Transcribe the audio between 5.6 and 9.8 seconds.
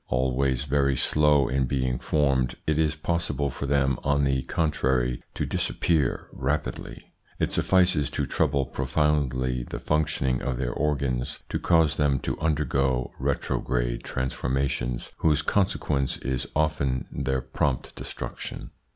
appear rapidly. It suffices to trouble profoundly the